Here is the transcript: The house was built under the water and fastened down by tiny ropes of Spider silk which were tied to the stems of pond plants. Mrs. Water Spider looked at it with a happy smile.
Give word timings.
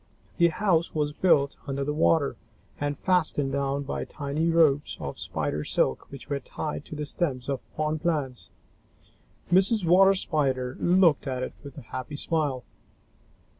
The 0.37 0.47
house 0.47 0.95
was 0.95 1.13
built 1.13 1.57
under 1.67 1.83
the 1.83 1.93
water 1.93 2.35
and 2.79 2.97
fastened 2.97 3.51
down 3.51 3.83
by 3.83 4.03
tiny 4.03 4.49
ropes 4.49 4.97
of 4.99 5.19
Spider 5.19 5.63
silk 5.63 6.09
which 6.11 6.27
were 6.27 6.39
tied 6.39 6.85
to 6.85 6.95
the 6.95 7.05
stems 7.05 7.47
of 7.47 7.59
pond 7.75 8.01
plants. 8.01 8.49
Mrs. 9.51 9.85
Water 9.85 10.15
Spider 10.15 10.75
looked 10.79 11.27
at 11.27 11.43
it 11.43 11.53
with 11.63 11.77
a 11.77 11.81
happy 11.83 12.15
smile. 12.15 12.63